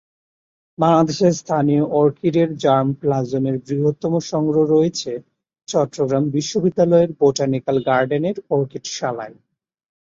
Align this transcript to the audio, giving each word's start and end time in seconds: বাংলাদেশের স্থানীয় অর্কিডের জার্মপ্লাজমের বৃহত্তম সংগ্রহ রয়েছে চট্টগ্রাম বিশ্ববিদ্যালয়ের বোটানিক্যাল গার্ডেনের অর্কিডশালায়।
বাংলাদেশের 0.77 1.33
স্থানীয় 1.33 1.83
অর্কিডের 1.99 2.49
জার্মপ্লাজমের 2.57 3.55
বৃহত্তম 3.65 4.13
সংগ্রহ 4.31 4.63
রয়েছে 4.67 5.11
চট্টগ্রাম 5.67 6.23
বিশ্ববিদ্যালয়ের 6.29 7.09
বোটানিক্যাল 7.19 7.77
গার্ডেনের 7.87 8.37
অর্কিডশালায়। 8.49 9.35